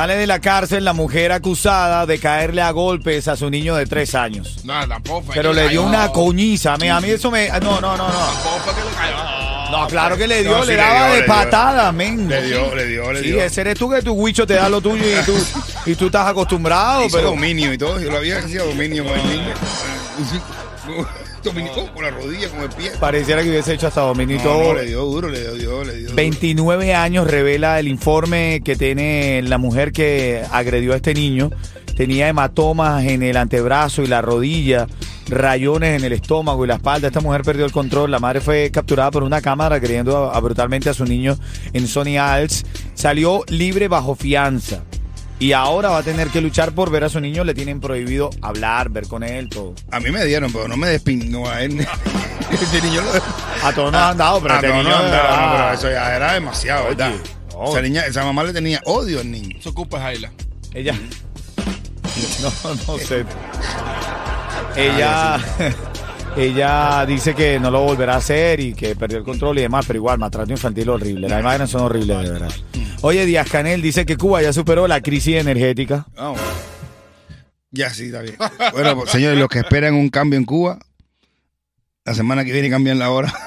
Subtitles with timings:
[0.00, 3.84] Sale de la cárcel la mujer acusada de caerle a golpes a su niño de
[3.84, 4.64] tres años.
[4.64, 6.72] No, tampoco fue Pero que le dio una coñiza.
[6.72, 7.48] A mí, a mí eso me...
[7.48, 8.04] No, no, no, no.
[8.08, 9.70] Tampoco fue que le cayó.
[9.70, 12.26] No, claro que le dio, No, sí le le daba dio, de le patada, men.
[12.30, 13.42] Le dio, le dio, le Sí, dio.
[13.44, 15.34] ese eres tú que tu guicho te da lo tuyo y tú,
[15.84, 17.28] y tú estás acostumbrado, Hizo pero...
[17.32, 18.00] dominio y todo.
[18.00, 19.52] Yo lo había hacía dominio con el niño.
[21.42, 22.90] Dominio con- la rodilla, con el pie.
[23.00, 25.94] Pareciera que hubiese hecho hasta dominio y No, no, le dio duro, le dio, le
[25.94, 26.04] dio.
[26.04, 26.14] duro.
[26.14, 31.50] 29 años revela el informe que tiene la mujer que agredió a este niño.
[31.96, 34.86] Tenía hematomas en el antebrazo y la rodilla,
[35.28, 37.08] rayones en el estómago y la espalda.
[37.08, 38.10] Esta mujer perdió el control.
[38.10, 41.36] La madre fue capturada por una cámara agrediendo a- a brutalmente a su niño
[41.72, 42.64] en Sony Alts.
[42.94, 44.82] Salió libre bajo fianza.
[45.40, 47.42] Y ahora va a tener que luchar por ver a su niño.
[47.44, 49.74] Le tienen prohibido hablar, ver con él, todo.
[49.90, 51.84] A mí me dieron, pero no me despinó a él.
[52.50, 53.66] Este niño lo.
[53.66, 56.32] A todos nos han dado, pero Ah, este no, niño no, pero eso ya era
[56.34, 57.12] demasiado, Oye, ¿verdad?
[57.52, 57.70] no.
[57.70, 59.56] Esa, niña, esa mamá le tenía odio al niño.
[59.58, 60.30] Eso ocupa Jaila.
[60.74, 60.94] Ella.
[62.42, 63.24] No, no sé.
[64.76, 65.38] Ella.
[66.36, 69.84] Ella dice que no lo volverá a hacer y que perdió el control y demás,
[69.86, 71.28] pero igual, maltrato infantil horrible.
[71.28, 72.50] Las imágenes son horribles, de verdad.
[73.02, 76.06] Oye, Díaz Canel dice que Cuba ya superó la crisis energética.
[76.14, 76.40] Vamos.
[77.70, 78.36] Ya sí, está bien.
[78.72, 80.78] Bueno, pues, señores, los que esperan un cambio en Cuba,
[82.04, 83.32] la semana que viene cambian la hora.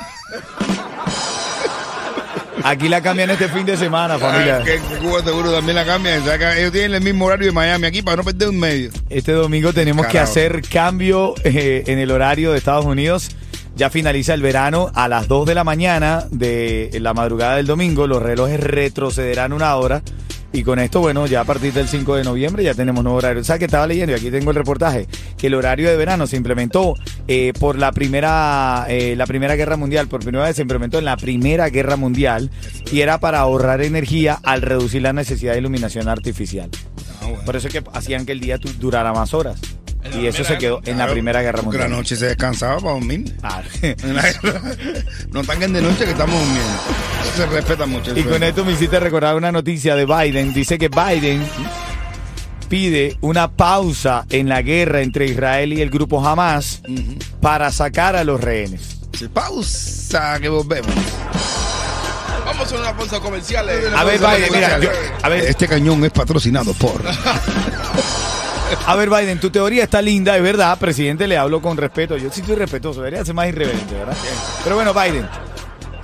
[2.64, 4.60] Aquí la cambian este fin de semana, familia.
[4.62, 6.22] Ah, que, que Cuba seguro también la cambian.
[6.22, 8.60] O sea, que ellos tienen el mismo horario de Miami aquí para no perder un
[8.60, 8.90] medio.
[9.10, 13.30] Este domingo tenemos que hacer cambio eh, en el horario de Estados Unidos.
[13.76, 18.06] Ya finaliza el verano a las 2 de la mañana de la madrugada del domingo.
[18.06, 20.04] Los relojes retrocederán una hora.
[20.56, 23.42] Y con esto, bueno, ya a partir del 5 de noviembre ya tenemos nuevo horario.
[23.42, 26.28] O sea, que estaba leyendo y aquí tengo el reportaje que el horario de verano
[26.28, 26.94] se implementó
[27.28, 30.08] eh, por la primera, eh, la primera guerra mundial.
[30.08, 32.52] Por primera vez se implementó en la primera guerra mundial
[32.92, 36.70] y era para ahorrar energía al reducir la necesidad de iluminación artificial.
[37.24, 37.30] Ah.
[37.44, 39.60] Por eso es que hacían que el día durara más horas.
[40.20, 41.92] Y eso se quedó en la Primera Guerra porque Mundial.
[41.92, 43.36] la noche se descansaba para dormir.
[43.44, 43.62] Ah.
[45.32, 46.72] No están de noche que estamos durmiendo.
[47.24, 48.18] Eso se respeta mucho.
[48.18, 50.54] y con esto me hiciste recordar una noticia de Biden.
[50.54, 51.44] Dice que Biden
[52.70, 56.82] pide una pausa en la guerra entre Israel y el grupo Hamas
[57.42, 58.98] para sacar a los rehenes.
[59.18, 60.92] Sí, Pausa, que volvemos.
[62.46, 63.68] Vamos a una pausa comercial.
[63.70, 63.82] eh.
[63.96, 64.90] A ver, Biden, mira, yo-
[65.22, 67.02] a ver, Este cañón es patrocinado por.
[68.86, 70.78] a ver, Biden, tu teoría está linda, es verdad.
[70.78, 72.18] Presidente, le hablo con respeto.
[72.18, 74.16] Yo sí estoy respetuoso, debería ser más irreverente, ¿verdad?
[74.64, 75.28] Pero bueno, Biden,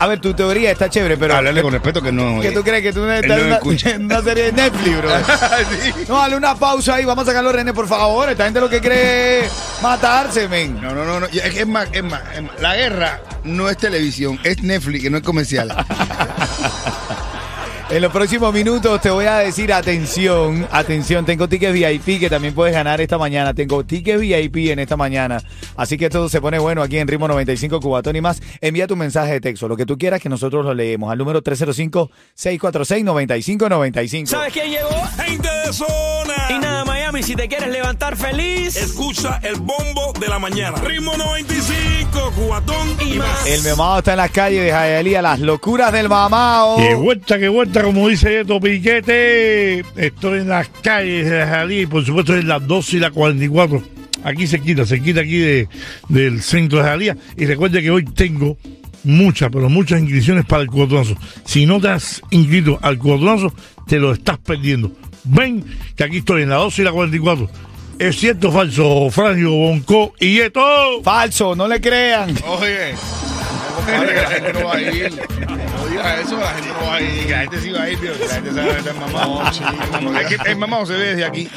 [0.01, 1.35] a ver, tu teoría está chévere, pero...
[1.35, 2.39] Hablarle con respeto que no.
[2.39, 3.89] ¿Qué tú crees que tú no estás no una, escucha.
[3.95, 5.09] en una serie de Netflix, bro?
[6.07, 8.29] No, dale una pausa ahí, vamos a sacar los rehenes, por favor.
[8.29, 9.51] Esta gente lo que cree es
[9.81, 10.79] matarse, men.
[10.81, 11.25] No, no, no, no.
[11.25, 12.61] Es, que es más, es más, es más.
[12.61, 15.75] La guerra no es televisión, es Netflix, que no es comercial.
[17.91, 22.53] En los próximos minutos te voy a decir, atención, atención, tengo tickets VIP que también
[22.53, 23.55] puedes ganar esta mañana.
[23.55, 25.41] Tengo tickets VIP en esta mañana.
[25.75, 28.43] Así que todo se pone bueno aquí en Ritmo 95 Cubatón y más.
[28.61, 31.41] Envía tu mensaje de texto, lo que tú quieras que nosotros lo leemos al número
[31.41, 34.27] 305-646-9595.
[34.27, 34.91] ¿Sabes quién llegó?
[35.25, 36.35] Gente de zona.
[36.51, 40.77] Y nada, Miami, si te quieres levantar feliz Escucha el bombo de la mañana.
[40.77, 43.47] Ritmo 95, cubatón y, y más.
[43.47, 46.77] El mamado está en las calles de Jayalía, las locuras del mamado.
[46.77, 49.79] Que vuelta, que vuelta, como dice Eto Piquete.
[49.95, 53.83] Estoy en las calles de Jalí y por supuesto en las 12 y la 44.
[54.23, 55.69] Aquí se quita, se quita aquí de,
[56.09, 57.17] del centro de Jalía.
[57.37, 58.57] Y recuerde que hoy tengo
[59.03, 61.15] muchas, pero muchas inscripciones para el cuatronazo.
[61.45, 63.53] Si no te has inscrito al cuatronazo,
[63.87, 64.91] te lo estás perdiendo.
[65.23, 65.63] Ven,
[65.95, 67.49] que aquí estoy en la 12 y la 44.
[67.99, 71.03] ¿Es cierto o falso, Frangio, Bonco y Eto?
[71.03, 72.29] Falso, no le crean.
[72.47, 72.93] Oye,
[73.97, 75.21] no, que la gente no va a ir.
[75.75, 77.29] No digas eso, la gente no va a ir.
[77.29, 79.43] la gente sí va a ir, pero la gente sabe que está mamado.
[79.43, 79.69] No, chico.
[80.19, 81.49] Es que el mamado se ve desde aquí.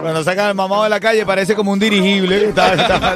[0.00, 2.48] Cuando sacan al mamado de la calle parece como un dirigible.
[2.48, 3.14] Está- está-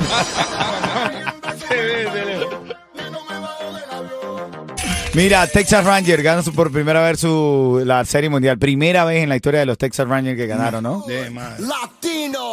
[5.16, 8.58] Mira, Texas Ranger gana su- por primera vez su, la Serie Mundial.
[8.58, 11.04] Primera vez en la historia de los Texas Rangers que ganaron, ¿no?
[11.06, 11.64] De madre.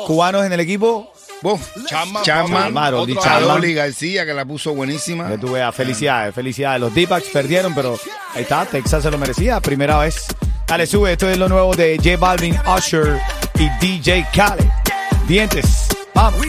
[0.08, 1.12] Cubanos en el equipo.
[1.42, 1.60] Vos,
[2.24, 2.24] Chapman,
[3.02, 3.16] otro
[3.74, 5.28] García, que la puso buenísima.
[5.74, 6.80] Felicidades, felicidades.
[6.80, 8.00] Los D-Backs perdieron, pero
[8.34, 10.26] ahí está, Texas se lo merecía, primera vez.
[10.66, 13.20] Dale, sube, esto es lo nuevo de J Balvin, Usher
[13.60, 14.64] y DJ Khaled.
[15.28, 16.40] Dientes, vamos.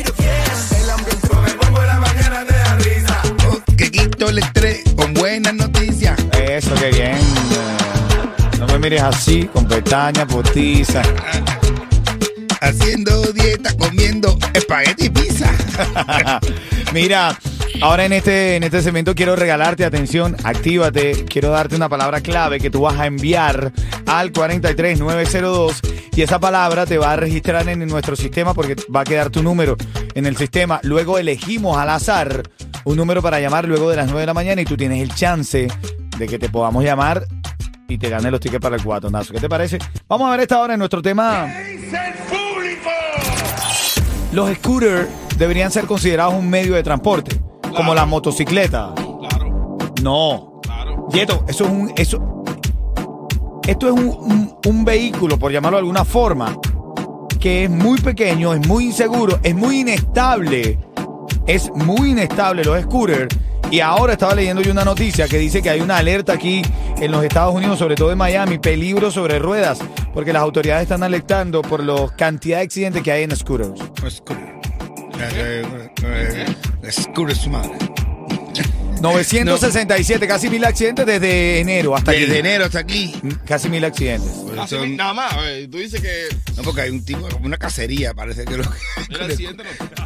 [4.28, 6.18] El estrés con buenas noticias.
[6.40, 7.18] Eso, qué bien.
[8.58, 11.06] No me mires así, con pestañas postizas.
[12.60, 15.52] Haciendo dieta, comiendo espagueti y pizza.
[16.94, 17.38] Mira,
[17.82, 22.60] ahora en este, en este segmento quiero regalarte atención, actívate, quiero darte una palabra clave
[22.60, 23.72] que tú vas a enviar
[24.06, 25.80] al 43902
[26.16, 29.42] y esa palabra te va a registrar en nuestro sistema porque va a quedar tu
[29.42, 29.76] número
[30.14, 30.80] en el sistema.
[30.82, 32.42] Luego elegimos al azar
[32.84, 35.14] un número para llamar luego de las 9 de la mañana y tú tienes el
[35.14, 35.68] chance
[36.18, 37.24] de que te podamos llamar
[37.88, 39.32] y te ganes los tickets para el cuatonazo.
[39.32, 39.78] ¿Qué te parece?
[40.08, 41.48] Vamos a ver esta hora en nuestro tema.
[44.32, 45.08] Los scooters
[45.38, 47.40] deberían ser considerados un medio de transporte,
[47.76, 48.92] como la motocicleta.
[48.94, 50.60] Claro, No.
[50.62, 51.08] claro.
[51.12, 51.92] Yeto, eso es un.
[51.96, 52.42] Eso,
[53.66, 56.58] esto es un, un- un vehículo, por llamarlo de alguna forma,
[57.38, 60.78] que es muy pequeño, es muy inseguro, es muy inestable.
[61.46, 63.36] Es muy inestable los scooters.
[63.70, 66.62] Y ahora estaba leyendo yo una noticia que dice que hay una alerta aquí
[67.00, 69.78] en los Estados Unidos, sobre todo en Miami, peligro sobre ruedas,
[70.12, 73.70] porque las autoridades están alertando por la cantidad de accidentes que hay en scooters.
[74.10, 74.54] Scooter.
[75.20, 75.62] Eh,
[76.02, 76.44] eh,
[76.82, 77.70] eh, Scooter su madre.
[79.00, 82.38] 967, casi mil accidentes desde enero hasta Desde aquí.
[82.38, 83.14] enero hasta aquí.
[83.46, 84.30] Casi mil accidentes.
[84.46, 87.58] Pues son- nada más, eh, tú dices que no, porque hay un tipo, como una
[87.58, 88.64] cacería, parece que lo
[89.10, 90.03] el accidente no.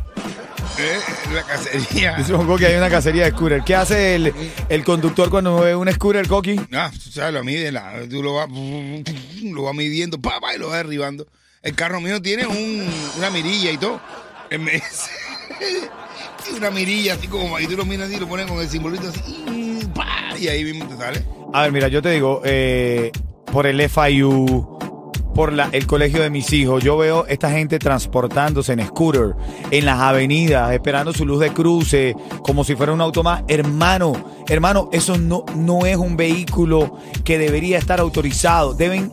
[0.81, 0.99] Eh,
[1.35, 2.19] La cacería.
[2.19, 3.63] Yo Supongo que hay una cacería de scooter.
[3.65, 4.33] ¿Qué hace el,
[4.69, 6.61] el conductor cuando ve un scooter, Coqui?
[6.73, 10.59] Ah, tú sabes, lo mide, la- tú lo vas lo vas midiendo, pa, pa, y
[10.59, 11.27] lo vas derribando.
[11.63, 12.89] El carro mío tiene un-
[13.19, 14.01] una mirilla y todo.
[16.45, 19.09] Tiene una mirilla así como, y tú lo miras así, lo pones con el simbolito
[19.09, 19.21] así,
[20.39, 21.25] y, y ahí mismo te sale.
[21.53, 23.11] A ver, mira, yo te digo, eh,
[23.53, 24.78] por el FIU,
[25.39, 29.37] por la- el colegio de mis hijos, yo veo esta gente transportándose en scooter,
[29.71, 33.45] en las avenidas, esperando su luz de cruce, como si fuera un auto más.
[33.47, 34.15] Hermano,
[34.49, 38.75] hermano, eso no, no es un vehículo que debería estar autorizado.
[38.75, 39.13] Deben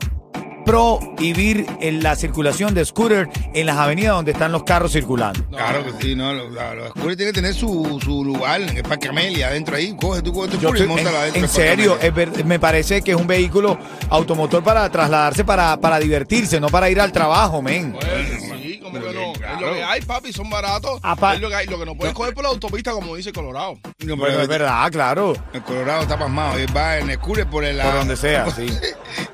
[0.65, 5.44] prohibir en la circulación de scooter en las avenidas donde están los carros circulando.
[5.50, 8.83] Claro que sí, no, los, los scooters tienen que tener su, su lugar en el
[8.83, 11.41] Parque Amelia, adentro ahí, coge tú coge tu Yo y en, adentro.
[11.41, 13.77] en serio, es ver- me parece que es un vehículo
[14.09, 17.94] automotor para trasladarse para, para divertirse, no para ir al trabajo, men.
[17.94, 19.33] Pues, sí, como que no.
[19.33, 19.56] claro.
[19.56, 21.00] Es lo que hay, papi, son baratos.
[21.04, 21.68] Apa- Es lo que hay.
[21.68, 23.80] Lo que no puedes coger por la autopista, como dice Colorado.
[24.00, 25.33] No, pero es verdad, claro.
[25.54, 27.77] el Colorado está pasmado, él va en el scooter por el...
[27.80, 28.68] Por donde sea, sí.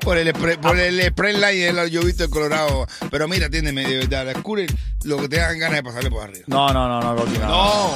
[0.00, 2.86] Por el, por el express line, yo he visto el Colorado.
[3.10, 4.70] Pero mira, atiéndeme, de verdad, el scooter,
[5.04, 6.44] lo que te dan ganas de pasarle por arriba.
[6.46, 7.46] No, no, no, no, Coqui, no.
[7.48, 7.90] No.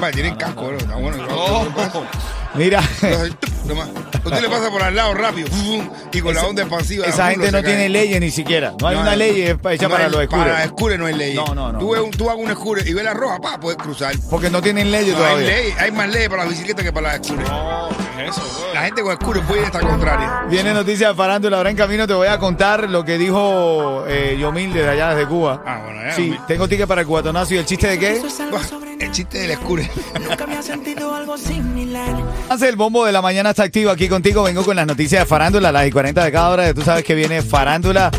[0.00, 1.26] Vale, tienen casco, bro, está bueno.
[2.54, 2.58] No.
[2.58, 2.80] Mira.
[4.24, 5.48] Usted le pasa por al lado rápido
[6.12, 7.06] y con la onda expansiva.
[7.06, 8.74] esa gente no tiene leyes ni siquiera.
[8.80, 10.68] No hay No una ley hecha no para hay- los Para scooters.
[10.68, 11.34] scooter no hay ley.
[11.34, 11.78] No, no, no.
[11.78, 14.14] Tú, tú hagas un scooter y ves la roja, pa, puedes cruzar.
[14.28, 15.48] Porque no tienen leyes No hay todavía.
[15.48, 17.48] ley, hay más leyes para las bicicletas que para las scooters.
[17.48, 18.66] No, ¿qué es eso?
[18.74, 20.42] La gente con scooter puede ir hasta contraria.
[20.50, 24.36] Viene noticia de farándula, ahora en camino te voy a contar lo que dijo eh,
[24.40, 25.62] Yomil desde allá, desde Cuba.
[25.64, 26.12] Ah, bueno, ya.
[26.14, 28.20] Sí, tengo ticket para el cubatonazo y el chiste de qué?
[28.50, 28.60] Buah,
[29.00, 29.88] El chiste del scooter.
[30.28, 32.22] Nunca había sentido algo similar.
[32.48, 34.42] Hace el bombo de la mañana está activo aquí contigo.
[34.42, 36.74] Vengo con las noticias de farándula, las y 40 de cada hora.
[36.74, 38.10] Tú sabes que viene farándula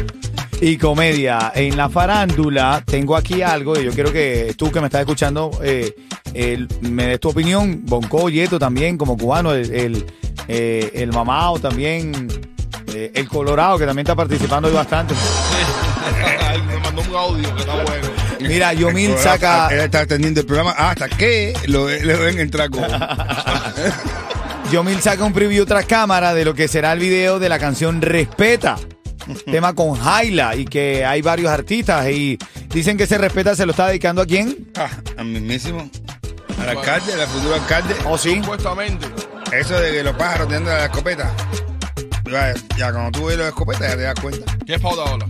[0.60, 1.52] y comedia.
[1.56, 5.52] En la farándula tengo aquí algo y yo quiero que tú que me estás escuchando
[5.64, 5.96] eh,
[6.34, 7.82] el- me des tu opinión.
[7.86, 10.06] Bonco, Yeto también, como cubano, el, el,
[10.48, 12.28] eh, el mamao también,
[12.94, 15.14] eh, el colorado que también está participando hoy bastante.
[16.50, 18.11] Ay, me mandó un audio que está bueno.
[18.42, 19.68] Mira, Yomil Él saca...
[19.70, 22.84] está atendiendo el programa hasta que lo, le ven entrar con.
[24.72, 28.02] Yomil saca un preview tras cámara de lo que será el video de la canción
[28.02, 28.78] Respeta.
[29.46, 32.38] Tema con Jaila y que hay varios artistas y
[32.70, 34.72] dicen que ese Respeta se lo está dedicando a quién?
[34.76, 35.90] Ah, a mismísimo.
[36.60, 37.96] Al alcalde, al futuro alcalde.
[38.06, 38.36] ¿O sí?
[38.36, 39.08] Supuestamente.
[39.52, 41.34] Eso de que los pájaros a la escopeta.
[42.30, 44.58] Ya, ya cuando tú ves los escopetas ya te das cuenta.
[44.66, 45.28] ¿Qué es pauta ahora?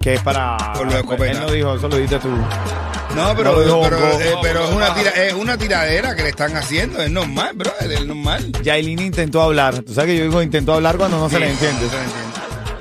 [0.00, 0.56] Que es para...
[0.74, 1.32] Por lo de escopeta.
[1.32, 2.28] Él no dijo, eso lo dijiste tú.
[2.28, 4.20] No, pero, No, no, pero, no.
[4.20, 7.02] eh, pero es, una No, tira- es una tiradera que le están haciendo.
[7.02, 7.72] Es normal, bro.
[7.80, 8.52] Es normal.
[8.62, 9.82] Yailin intentó hablar.
[9.82, 11.84] Tú sabes que yo digo intentó hablar cuando no se le entiende.
[11.86, 12.28] No se le entiende.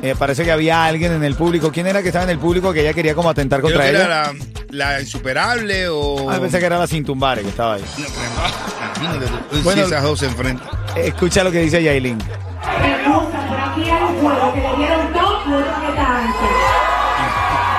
[0.04, 1.72] Eh, parece que había alguien en el público.
[1.72, 3.96] ¿Quién era que estaba en el público que ella quería como atentar Creo contra que
[3.98, 4.06] ella?
[4.06, 4.34] era
[4.70, 6.30] la, la insuperable o.
[6.30, 7.84] Ah, pensé que era la Cintumbare que estaba ahí.
[7.98, 9.82] No, pero imagínate tú, Bueno.
[9.84, 10.68] si esas dos se enfrentan.
[10.98, 12.20] Escucha lo que dice Yailin.
[12.20, 14.97] Excusa, por aquí hay un juego que le dieron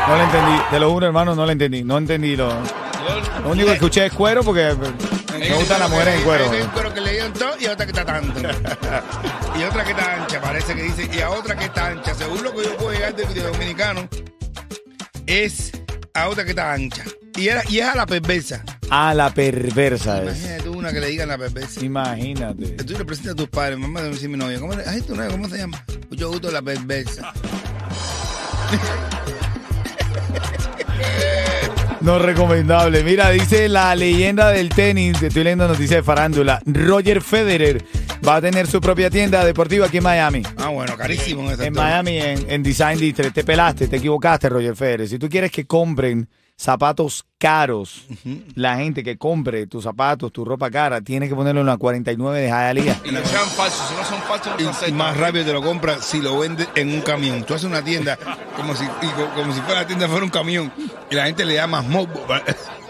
[0.08, 0.62] No lo entendí.
[0.70, 1.84] Te lo juro, hermano, no lo entendí.
[1.84, 2.48] No entendí lo.
[3.42, 4.74] Lo único que escuché es cuero porque
[5.38, 6.50] me gustan las mujeres en cuero.
[6.50, 8.40] Hay un cuero que le dieron todo y otra que está tanto.
[9.58, 11.10] y otra que está ancha, parece que dice.
[11.12, 12.14] Y a otra que está ancha.
[12.14, 14.08] Según lo que yo puedo llegar de, de dominicano,
[15.26, 15.72] es
[16.14, 17.04] a otra que está ancha.
[17.36, 18.64] Y, era, y es a la perversa.
[18.88, 20.38] A la perversa es.
[20.38, 21.84] Imagínate tú una que le digan la perversa.
[21.84, 22.66] Imagínate.
[22.82, 24.58] Tú le presentas a tus padres, mamá, de decir mi novia.
[24.58, 25.84] ¿Cómo, ay, tu novia, ¿cómo se llama?
[26.08, 27.32] Mucho gusto, la perversa.
[32.00, 33.02] No recomendable.
[33.02, 35.20] Mira, dice la leyenda del tenis.
[35.22, 36.62] Estoy leyendo noticias de farándula.
[36.64, 37.84] Roger Federer
[38.26, 40.42] va a tener su propia tienda deportiva aquí en Miami.
[40.56, 41.72] Ah, bueno, carísimo en En.
[41.74, 43.34] Miami, en, en Design District.
[43.34, 45.08] Te pelaste, te equivocaste, Roger Federer.
[45.08, 48.04] Si tú quieres que compren zapatos caros,
[48.56, 52.40] la gente que compre tus zapatos, tu ropa cara, tiene que ponerlo en la 49
[52.40, 53.00] de Hialeah.
[53.04, 56.04] Y no sean falsos, si no son falsos, no Y, más rápido te lo compras
[56.04, 57.44] si lo vendes en un camión.
[57.44, 58.18] Tú haces una tienda
[58.56, 60.72] como si, y como si fuera la tienda fuera un camión
[61.08, 62.26] y la gente le da más morbo.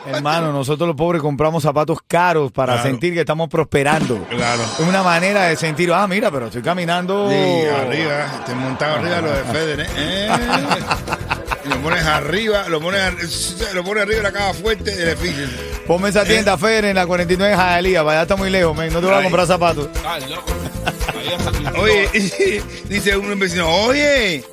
[0.06, 2.88] Hermano, nosotros los pobres compramos zapatos caros para Claro.
[2.88, 4.25] sentir que estamos prosperando.
[4.30, 4.62] Claro.
[4.62, 7.28] Es una manera de sentir, ah, mira, pero estoy caminando.
[7.28, 10.28] Sí, arriba, te montado arriba lo de Federer, ¿eh?
[11.50, 11.59] Eh.
[11.64, 13.17] Y lo pones arriba, lo pones, ar-
[13.75, 15.49] lo pones arriba de la caja fuerte del difícil.
[15.87, 18.02] Ponme esa tienda, Fer, en la 49 de Hialeah.
[18.02, 18.93] Vaya, está muy lejos, men.
[18.93, 19.88] No te voy a comprar zapatos.
[20.07, 20.52] Ay, loco.
[21.81, 22.09] Oye,
[22.88, 24.45] dice un vecino, oye.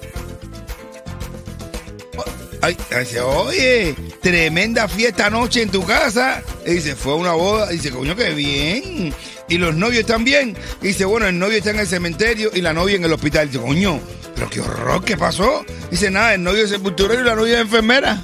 [2.61, 6.41] Ay, dice, oye, tremenda fiesta anoche en tu casa.
[6.65, 7.67] Y dice, fue una boda.
[7.69, 9.13] dice, coño, qué bien.
[9.47, 10.57] Y los novios están bien.
[10.81, 13.51] Y dice, bueno, el novio está en el cementerio y la novia en el hospital.
[13.51, 13.99] dice, coño,
[14.35, 15.65] pero qué horror, ¿qué pasó?
[15.89, 18.21] dice, nada, el novio es sepulturero y la novia es enfermera.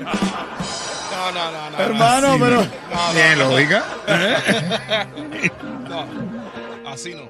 [0.00, 1.78] No, no, no, no.
[1.78, 2.66] Hermano, pero.
[3.12, 3.84] Tiene lógica.
[5.88, 6.06] No,
[6.90, 7.28] así no.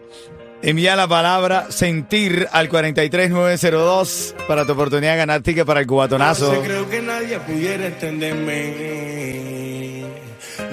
[0.62, 6.60] Envía la palabra sentir al 43902 para tu oportunidad de ganar ticket para el cubatonazo.
[6.62, 9.05] creo que nadie pudiera entenderme.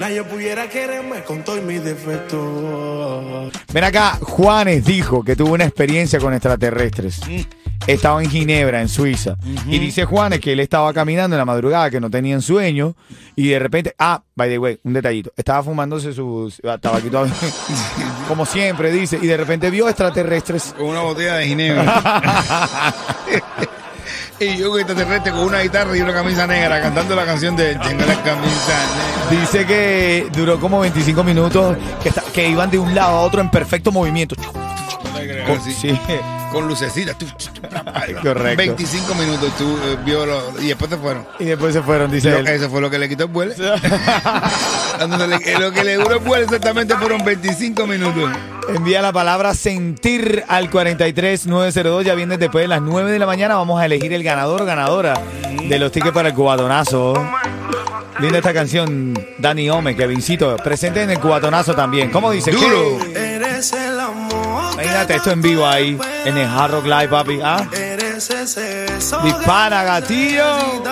[0.04, 3.50] Nadie pudiera quererme con todos mis defectos.
[3.72, 7.22] Ven acá, Juanes dijo que tuvo una experiencia con extraterrestres.
[7.86, 9.38] Estaba en Ginebra, en Suiza.
[9.66, 12.94] Y dice Juanes que él estaba caminando en la madrugada, que no tenían sueño.
[13.34, 15.32] Y de repente, ah, by the way, un detallito.
[15.38, 17.26] Estaba fumándose sus tabaquito,
[18.28, 19.18] como siempre, dice.
[19.22, 20.74] Y de repente vio extraterrestres.
[20.76, 22.94] Con una botella de ginebra.
[24.40, 27.74] y yo que extraterrestre con una guitarra y una camisa negra cantando la canción de
[27.76, 28.74] Tengo la camisa
[29.30, 29.40] negra.
[29.40, 31.76] Dice que duró como 25 minutos,
[32.32, 34.36] que, iban de un lado a otro en perfecto movimiento.
[35.46, 35.98] Con- sí.
[36.54, 37.16] Con lucecitas.
[38.22, 38.56] Correcto.
[38.56, 41.26] 25 minutos tú eh, vio lo- y después se fueron.
[41.38, 42.46] Y después se fueron, dice Lo- él.
[42.48, 43.54] eso fue lo que le quitó el vuelo.
[45.44, 48.30] Eh, lo que le duró el vuelo exactamente fueron 25 minutos.
[48.72, 52.04] Envía la palabra sentir al 43902.
[52.04, 53.56] Ya viene después de las 9 de la mañana.
[53.56, 55.20] Vamos a elegir el ganador o ganadora
[55.68, 57.14] de los tickets para el cubatonazo.
[58.20, 62.10] Linda esta canción, Dani Ome, Kevincito, presente en el cubatonazo también.
[62.10, 62.52] ¿Cómo dice?
[62.52, 62.98] Duro.
[63.12, 63.34] ¿Qué?
[63.36, 63.93] Eres el.
[64.84, 67.38] Imagínate esto en vivo ahí, en el Hard Rock Live, papi.
[67.42, 67.66] ¿Ah?
[69.24, 70.82] Dispara, gatillo.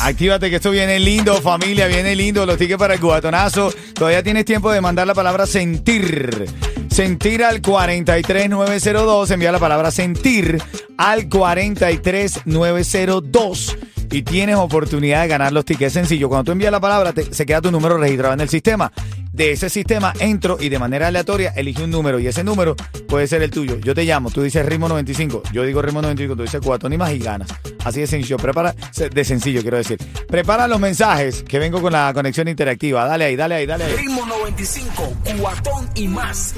[0.00, 2.44] Actívate que esto viene lindo, familia, viene lindo.
[2.44, 3.72] Los tickets para el cubatonazo.
[3.94, 6.46] Todavía tienes tiempo de mandar la palabra sentir.
[6.90, 9.30] Sentir al 43902.
[9.30, 10.60] Envía la palabra sentir
[10.96, 13.76] al 43902.
[14.10, 16.28] Y tienes oportunidad de ganar los tickets sencillo.
[16.28, 18.90] Cuando tú envías la palabra, se queda tu número registrado en el sistema.
[19.32, 22.18] De ese sistema entro y de manera aleatoria elige un número.
[22.18, 22.74] Y ese número
[23.06, 23.78] puede ser el tuyo.
[23.78, 25.42] Yo te llamo, tú dices ritmo 95.
[25.52, 27.48] Yo digo ritmo 95, tú dices cuatónimas y ganas.
[27.84, 28.38] Así de sencillo.
[28.38, 29.98] Prepara, de sencillo quiero decir.
[30.26, 33.06] Prepara los mensajes que vengo con la conexión interactiva.
[33.06, 33.96] Dale ahí, dale ahí, dale ahí.
[33.96, 36.54] Ritmo 95, cuatón y más.